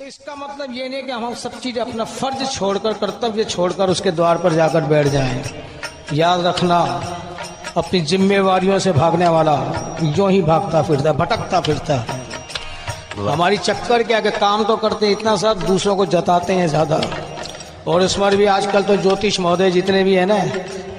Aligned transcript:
तो 0.00 0.06
इसका 0.06 0.34
मतलब 0.34 0.74
ये 0.74 0.88
नहीं 0.88 1.02
कि 1.02 1.12
हम 1.12 1.34
सब 1.34 1.58
चीज़ 1.60 1.78
अपना 1.78 2.04
फ़र्ज़ 2.04 2.44
छोड़कर, 2.50 2.92
कर्तव्य 2.92 3.44
छोड़कर 3.44 3.90
उसके 3.90 4.10
द्वार 4.10 4.38
पर 4.38 4.52
जाकर 4.52 4.84
बैठ 4.88 5.06
जाएँ। 5.06 5.42
याद 6.12 6.46
रखना, 6.46 6.78
अपनी 7.76 8.00
जिम्मेवारियों 8.02 8.78
से 8.78 8.92
भागने 8.92 9.28
वाला 9.28 9.56
जो 10.14 10.28
ही 10.28 10.40
भागता 10.42 10.82
फिरता, 10.82 11.12
भटकता 11.12 11.60
फिरता 11.60 11.96
हमारी 13.28 13.56
चक्कर 13.58 14.02
क्या 14.02 14.20
कि 14.20 14.30
काम 14.30 14.64
तो 14.64 14.76
करते 14.78 15.06
हैं 15.06 15.12
इतना 15.12 15.36
सब, 15.36 15.66
दूसरों 15.66 15.96
को 15.96 16.06
जताते 16.06 16.52
हैं 16.52 16.68
ज़्यादा। 16.68 17.00
और 17.86 18.02
इस 18.02 18.14
पर 18.14 18.36
भी 18.36 18.46
आजकल 18.48 18.82
तो 18.82 18.96
ज्योतिष 18.96 19.40
महोदय 19.40 19.70
जितने 19.70 20.04
भी 20.04 20.14
है 20.14 20.24
ना, 20.26 20.38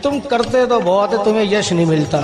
तुम 0.03 0.19
करते 0.27 0.65
तो 0.65 0.79
बहुत 0.79 1.13
है, 1.13 1.23
तुम्हें 1.25 1.51
यश 1.53 1.71
नहीं 1.73 1.85
मिलता। 1.85 2.21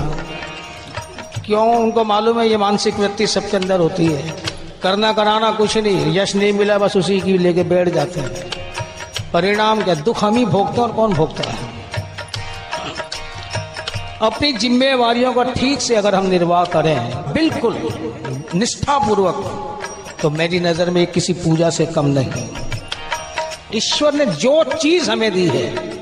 क्यों? 1.46 1.66
उनको 1.76 2.04
मालूम 2.04 2.40
है 2.40 2.48
ये 2.48 2.56
मानसिक 2.58 2.94
वृत्ति 2.94 3.26
सबके 3.26 3.56
अंदर 3.56 3.80
होती 3.80 4.06
है। 4.06 4.46
करना 4.82 5.12
कराना 5.12 5.50
कुछ 5.50 5.76
नहीं, 5.76 6.18
यश 6.18 6.34
नहीं 6.34 6.52
मिला, 6.52 6.78
बस 6.78 6.96
उसी 6.96 7.20
की 7.20 7.38
लेके 7.38 7.62
बैठ 7.62 7.88
जाते 7.88 8.20
हैं। 8.20 8.32
परिणाम 9.32 9.82
क्या? 9.82 9.94
दुख 9.94 10.24
हम 10.24 10.36
ही 10.36 10.44
भोगते 10.44 10.80
और 10.80 10.92
कौन 10.92 11.14
भोगता 11.14 11.50
है? 11.50 11.56
अपनी 14.22 14.52
जिम्मेवारियों 14.52 15.32
का 15.32 15.42
ठीक 15.42 15.80
से 15.80 15.96
अगर 15.96 16.14
हम 16.14 16.26
निर्वाह 16.26 16.64
करें, 16.64 17.32
बिल्कुल 17.32 17.76
निष्ठापूर्वक 18.54 19.44
तो 20.22 20.30
मेरी 20.30 20.60
नज़र 20.60 20.90
में 20.90 21.06
किसी 21.06 21.32
पूजा 21.32 21.70
से 21.70 21.86
कम 21.86 22.06
नहीं। 22.06 22.48
ईश्वर 23.74 24.14
ने 24.14 24.26
जो 24.26 24.64
चीज़ 24.64 25.10
हमें 25.10 25.32
दी 25.32 25.46
है, 25.48 25.92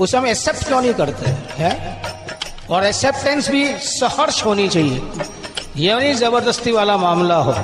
उसे 0.00 0.16
हम 0.16 0.26
एक्सेप्ट 0.26 0.66
क्यों 0.66 0.80
नहीं 0.82 0.94
करते? 0.94 1.30
है? 1.62 2.02
और 2.70 2.86
एक्सेप्टेंस 2.86 3.50
भी 3.50 3.76
सहर्ष 3.78 4.44
होनी 4.44 4.68
चाहिए। 4.68 5.02
यह 5.76 5.98
नहीं 5.98 6.14
ज़बरदस्ती 6.14 6.72
वाला 6.72 6.96
मामला 6.96 7.36
हो। 7.36 7.54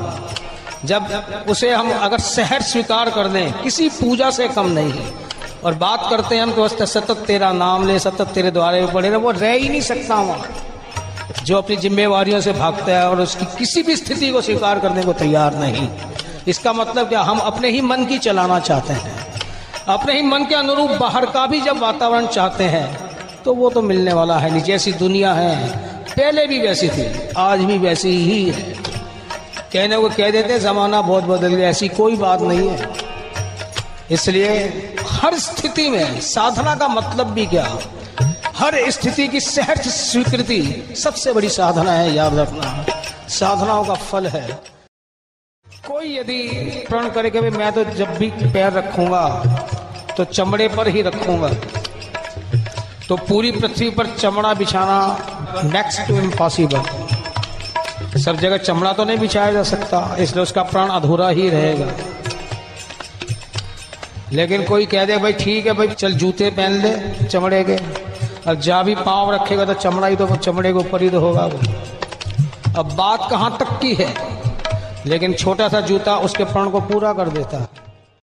जब 0.84 1.44
उसे 1.48 1.70
हम 1.70 1.90
अगर 1.94 2.20
शहर 2.20 2.62
स्वीकार 2.62 3.10
कर 3.10 3.28
दें 3.28 3.52
किसी 3.62 3.88
पूजा 3.90 4.30
से 4.30 4.48
कम 4.48 4.68
नहीं 4.68 4.92
है। 4.92 5.10
और 5.64 5.74
बात 5.74 6.06
करते 6.10 6.34
हैं 6.34 6.42
हम 6.42 6.52
तो 6.52 6.68
सतत 6.68 7.24
तेरा 7.26 7.52
नाम 7.52 7.86
ले, 7.86 7.98
सतत 7.98 8.28
तेरे 8.28 8.50
द्वारे 8.50 8.80
में 8.80 8.92
पड़े 8.92 9.10
वो 9.10 9.30
रह 9.30 9.52
ही 9.52 9.68
नहीं 9.68 9.80
सकता 9.80 10.20
वहाँ। 10.22 11.44
जो 11.44 11.56
अपनी 11.58 11.76
जिम्मेवारियों 11.76 12.40
से 12.40 12.52
भागता 12.52 12.92
है 12.92 13.08
और 13.10 13.20
उसकी 13.20 13.46
किसी 13.58 13.82
भी 13.82 13.96
स्थिति 13.96 14.30
को 14.30 14.40
स्वीकार 14.40 14.78
करने 14.78 15.02
को 15.02 15.12
तैयार 15.12 15.54
नहीं। 15.54 15.88
इसका 16.48 16.72
मतलब 16.72 17.08
क्या? 17.08 17.20
हम 17.22 17.38
अपने 17.40 17.70
ही 17.70 17.80
मन 17.80 18.04
की 18.04 18.18
चलाना 18.18 18.58
चाहते 18.60 18.92
हैं। 18.92 19.14
अपने 19.88 20.14
ही 20.14 20.22
मन 20.22 20.44
के 20.44 20.54
अनुरूप 20.54 20.90
बाहर 20.90 21.26
का 21.26 21.46
भी 21.46 21.60
जब 21.60 21.78
वातावरण 21.78 22.26
चाहते 22.28 22.64
हैं 22.64 22.86
तो 23.44 23.54
वो 23.54 23.70
तो 23.70 23.82
मिलने 23.82 24.12
वाला 24.12 24.38
है। 24.38 24.50
नहीं 24.50 24.62
जैसी 24.62 24.92
दुनिया 24.94 25.32
है, 25.32 25.68
पहले 26.08 26.46
भी 26.46 26.58
वैसी 26.60 26.88
थी, 26.88 27.06
आज 27.36 27.60
भी 27.60 27.78
वैसी 27.78 28.10
ही 28.16 28.44
है। 28.50 28.81
कहने 29.72 29.96
को 29.96 30.08
कह 30.08 30.30
देते, 30.30 30.58
जमाना 30.58 31.00
बहुत 31.02 31.24
बदल 31.24 31.54
गया, 31.54 31.68
ऐसी 31.68 31.88
कोई 31.90 32.16
बात 32.16 32.40
नहीं 32.42 32.68
है। 32.68 32.90
इसलिए 34.10 34.48
हर 35.10 35.38
स्थिति 35.38 35.88
में 35.90 36.20
साधना 36.20 36.74
का 36.74 36.88
मतलब 36.88 37.30
भी 37.34 37.46
क्या? 37.46 37.66
हर 38.56 38.74
स्थिति 38.90 39.26
की 39.28 39.40
सहज 39.40 39.88
स्वीकृति 39.88 40.60
सबसे 40.98 41.32
बड़ी 41.32 41.48
साधना 41.48 41.92
है, 41.92 42.12
याद 42.14 42.34
रखना। 42.34 42.84
साधनाओं 43.30 43.84
का 43.84 43.94
फल 43.94 44.26
है। 44.26 44.46
कोई 45.86 46.16
यदि 46.16 46.38
प्रण 46.88 47.08
करे 47.10 47.30
कि 47.30 47.40
मैं 47.40 47.72
तो 47.72 47.84
जब 47.94 48.16
भी 48.18 48.30
पैर 48.44 48.72
रखूँगा 48.72 49.24
तो 50.16 50.24
चमड़े 50.24 50.68
पर 50.68 50.88
ही 50.88 51.02
रखूँगा 51.02 51.48
तो 53.08 53.16
पूरी 53.28 53.50
पृथ्वी 53.52 53.88
पर 53.90 54.06
चमड़ा 54.16 54.52
बिछाना 54.54 54.98
नेक्स्ट 55.64 56.06
टू 56.08 56.16
इम्पॉसिबल 56.18 57.01
सब 58.18 58.36
जगह 58.36 58.56
चमड़ा 58.56 58.92
तो 58.92 59.04
नहीं 59.04 59.18
बिछाया 59.18 59.52
जा 59.52 59.62
सकता, 59.62 60.16
इसलिए 60.18 60.42
उसका 60.42 60.62
प्राण 60.62 60.88
अधूरा 60.90 61.28
ही 61.28 61.48
रहेगा। 61.50 61.86
लेकिन 64.32 64.64
कोई 64.64 64.86
कह 64.86 65.04
दे, 65.04 65.16
भाई 65.16 65.32
ठीक 65.32 65.66
है, 65.66 65.72
भाई 65.72 65.88
चल 65.88 66.12
जूते 66.12 66.50
पहन 66.50 66.72
ले, 66.82 67.24
चमड़े 67.24 67.62
के। 67.64 67.76
और 68.48 68.54
जा 68.56 68.82
भी 68.82 68.94
पाँव 68.94 69.32
रखेगा 69.34 69.64
तो 69.64 69.74
चमड़ा 69.74 70.06
ही 70.06 70.16
तो 70.16 70.26
चमड़े 70.36 70.72
के 70.72 70.78
ऊपर 70.78 71.02
ही 71.02 71.10
तो 71.10 71.20
होगा 71.20 71.46
वो। 71.46 71.58
अब 72.78 72.94
बात 72.94 73.28
कहाँ 73.30 73.56
तक 73.60 73.78
की 73.82 73.94
है? 73.94 74.14
लेकिन 75.06 75.34
छोटा 75.34 75.68
सा 75.68 75.80
जूता 75.80 76.16
उसके 76.18 76.44
प्रण 76.44 76.70
को 76.70 76.80
पूरा 76.82 77.12
कर 77.12 77.28
देता 77.28 77.58
है। 77.58 77.71